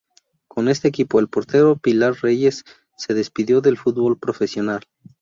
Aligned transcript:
Con 0.47 0.67
este 0.67 0.87
equipo, 0.87 1.19
el 1.19 1.27
portero 1.27 1.77
Pilar 1.77 2.15
Reyes 2.23 2.63
se 2.97 3.13
despidió 3.13 3.61
del 3.61 3.77
fútbol 3.77 4.17
profesional. 4.17 4.81